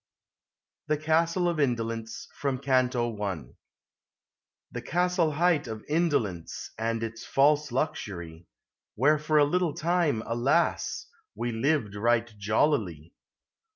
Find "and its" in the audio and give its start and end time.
6.75-7.23